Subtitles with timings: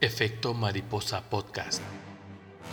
[0.00, 1.82] Efecto Mariposa Podcast.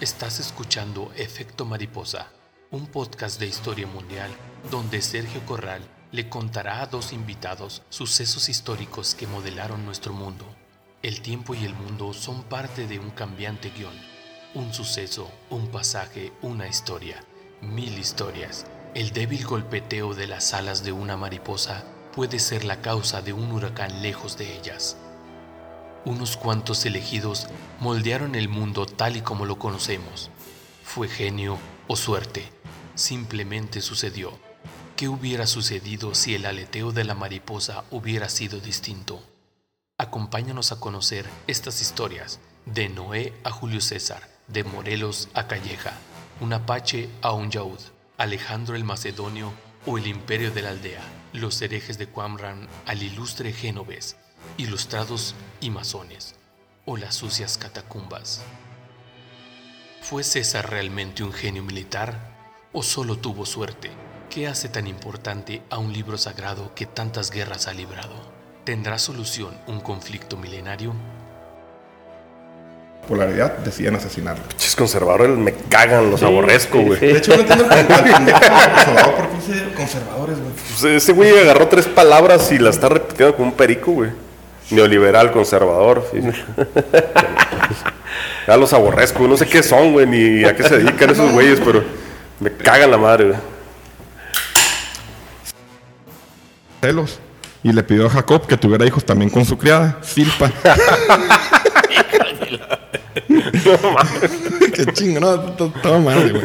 [0.00, 2.30] Estás escuchando Efecto Mariposa,
[2.70, 4.30] un podcast de historia mundial
[4.70, 10.44] donde Sergio Corral le contará a dos invitados sucesos históricos que modelaron nuestro mundo.
[11.02, 14.00] El tiempo y el mundo son parte de un cambiante guion.
[14.54, 17.24] Un suceso, un pasaje, una historia,
[17.60, 18.64] mil historias.
[18.94, 23.50] El débil golpeteo de las alas de una mariposa puede ser la causa de un
[23.50, 24.96] huracán lejos de ellas.
[26.08, 27.48] Unos cuantos elegidos
[27.80, 30.30] moldearon el mundo tal y como lo conocemos.
[30.82, 32.50] ¿Fue genio o suerte?
[32.94, 34.32] Simplemente sucedió.
[34.96, 39.22] ¿Qué hubiera sucedido si el aleteo de la mariposa hubiera sido distinto?
[39.98, 45.92] Acompáñanos a conocer estas historias, de Noé a Julio César, de Morelos a Calleja,
[46.40, 47.80] un apache a un yaud,
[48.16, 49.52] Alejandro el Macedonio
[49.84, 51.02] o el imperio de la aldea,
[51.34, 54.16] los herejes de Quamran al ilustre Génoves,
[54.56, 56.34] ilustrados y masones,
[56.84, 58.42] o las sucias catacumbas.
[60.00, 62.36] ¿Fue César realmente un genio militar
[62.72, 63.90] o solo tuvo suerte?
[64.30, 68.14] ¿Qué hace tan importante a un libro sagrado que tantas guerras ha librado?
[68.64, 70.94] ¿Tendrá solución un conflicto milenario?
[73.02, 74.44] Popularidad deciden asesinarlo.
[74.44, 77.00] Pinches conservadores me cagan, los aborrezco, güey.
[77.00, 80.52] De hecho, no entiendo el conservador por qué dice conservadores, güey.
[80.52, 84.27] Pues ese güey agarró tres palabras y las está repitiendo como un perico, güey.
[84.70, 86.04] Neoliberal, conservador.
[88.46, 91.60] ya los aborrezco, no sé qué son, güey, ni a qué se dedican esos güeyes,
[91.64, 91.82] pero
[92.40, 93.38] me cagan la madre, güey.
[96.80, 97.18] Celos.
[97.62, 100.50] Y le pidió a Jacob que tuviera hijos también con su criada, Silpa.
[104.74, 106.44] qué chingo, no, to- todo mal, güey.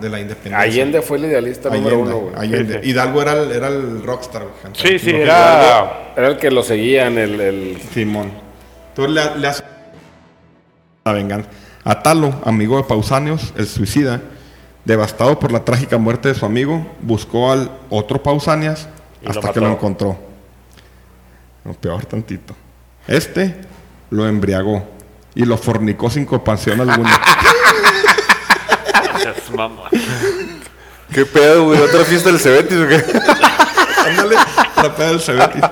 [0.00, 0.58] De la independencia.
[0.60, 2.34] Allende fue el idealista número Allende, uno, güey.
[2.36, 2.80] Allende.
[2.84, 4.74] Hidalgo era el, era el rockstar, güey.
[4.74, 8.30] Sí, sí, Lo- era, era el que lo seguían, el, el Simón.
[8.90, 9.64] Entonces le, le hace
[11.04, 11.48] la venganza.
[11.84, 14.20] Atalo, amigo de Pausanios, el suicida,
[14.84, 18.88] devastado por la trágica muerte de su amigo, buscó al otro Pausanias
[19.22, 20.18] Y lo hasta que lo encontró.
[21.64, 22.54] No, peor tantito.
[23.06, 23.54] Este
[24.10, 24.84] lo embriagó
[25.34, 27.10] y lo fornicó sin compasión alguna.
[31.12, 31.80] ¿Qué pedo, güey?
[31.80, 33.02] ¿Otra fiesta del Cebetis o qué?
[34.06, 34.36] Ándale,
[34.76, 35.62] la peda del Cebetis.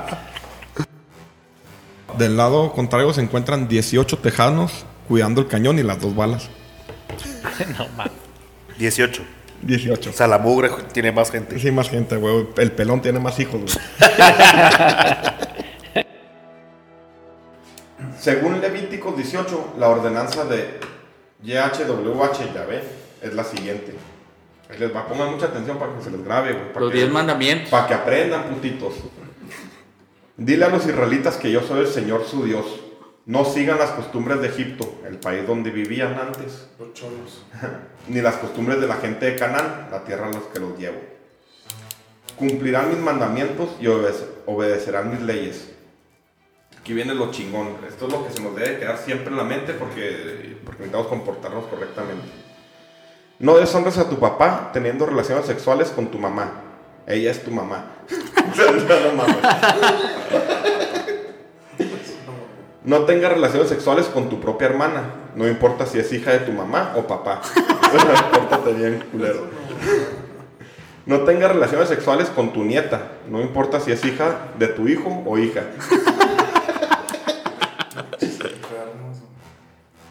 [2.19, 6.48] Del lado contrario se encuentran 18 tejanos cuidando el cañón y las dos balas.
[8.78, 9.22] 18.
[9.62, 10.10] 18.
[10.10, 11.58] O sea, la mugre tiene más gente.
[11.58, 12.48] Sí, más gente, güey.
[12.56, 13.75] El pelón tiene más hijos, güey.
[18.19, 20.81] Según Levíticos 18, la ordenanza de
[21.43, 22.82] YHWH, Yahvé,
[23.22, 23.94] es la siguiente.
[24.71, 26.65] Ahí les va, pongan mucha atención para que se les grabe, güey.
[26.78, 27.71] Los que- diez mandamientos.
[27.71, 28.94] Para que aprendan, putitos.
[30.37, 32.65] Dile a los israelitas que yo soy el Señor su Dios.
[33.26, 36.69] No sigan las costumbres de Egipto, el país donde vivían antes.
[36.78, 37.44] Los cholos.
[38.09, 41.00] Ni las costumbres de la gente de Canaán, la tierra a los que los llevo.
[42.37, 45.71] Cumplirán mis mandamientos y obede- obedecerán mis leyes.
[46.78, 47.76] Aquí viene lo chingón.
[47.88, 51.06] Esto es lo que se nos debe quedar siempre en la mente porque, porque necesitamos
[51.09, 52.26] comportarnos correctamente.
[53.38, 56.52] No deshonres a tu papá teniendo relaciones sexuales con tu mamá.
[57.06, 57.84] Ella es tu mamá.
[62.84, 65.02] no tengas relaciones sexuales con tu propia hermana.
[65.34, 67.42] No importa si es hija de tu mamá o papá.
[68.32, 69.48] Pórtate bien, culero.
[71.04, 73.12] No tengas relaciones sexuales con tu nieta.
[73.28, 75.64] No importa si es hija de tu hijo o hija.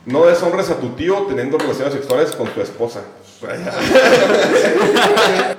[0.06, 3.02] No deshonres a tu tío teniendo relaciones sexuales con tu esposa.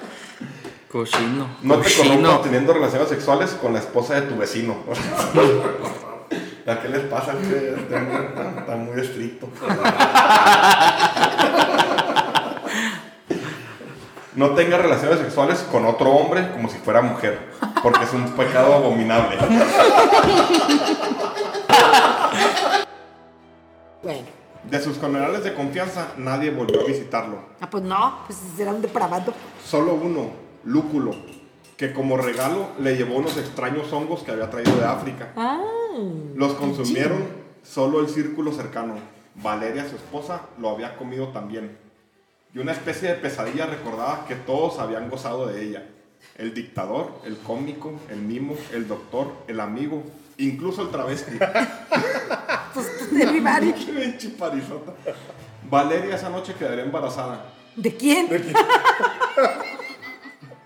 [0.91, 1.49] Cochino.
[1.63, 4.77] No te corrompas teniendo relaciones sexuales con la esposa de tu vecino.
[6.67, 7.33] ¿A qué les pasa?
[7.33, 9.49] Está muy estricto.
[14.37, 17.39] No tengas relaciones sexuales con otro hombre como si fuera mujer,
[17.83, 19.39] porque es un pecado abominable.
[24.03, 24.27] Bueno,
[24.71, 27.39] De sus generales de confianza, nadie volvió a visitarlo.
[27.61, 29.33] ah, pues no, pues será un depravado.
[29.65, 30.31] Solo uno,
[30.65, 31.13] Lúculo,
[31.77, 35.33] que como regalo le llevó unos extraños hongos que había traído de África.
[35.37, 35.61] Ah,
[36.35, 37.25] Los consumieron
[37.63, 38.95] solo el círculo cercano.
[39.37, 41.77] Valeria, su esposa, lo había comido también.
[42.55, 45.87] Y una especie de pesadilla recordaba que todos habían gozado de ella.
[46.39, 50.03] El dictador, el cómico, el mimo, el doctor, el amigo,
[50.39, 51.39] incluso el travesti.
[53.23, 53.73] everybody.
[55.71, 57.47] Valeria esa noche quedaría embarazada.
[57.75, 58.29] ¿De quién?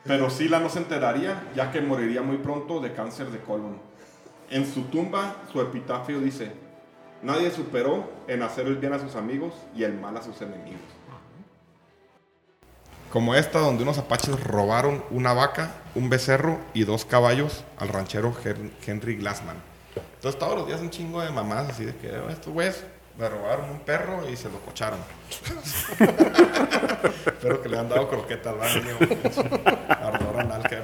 [0.04, 3.78] Pero Sila no se enteraría, ya que moriría muy pronto de cáncer de colon.
[4.50, 6.52] En su tumba, su epitafio dice,
[7.22, 10.80] nadie superó en hacer el bien a sus amigos y el mal a sus enemigos.
[13.12, 18.32] Como esta, donde unos apaches robaron una vaca, un becerro y dos caballos al ranchero
[18.44, 19.56] Hen- Henry Glassman.
[19.96, 22.84] Entonces todos los días un chingo de mamás así de que "Oh, estos güeyes
[23.18, 24.98] me robaron un perro y se lo cocharon.
[27.26, 28.82] Espero que le han dado croqueta al baño.
[29.88, 30.78] Ardor anal que.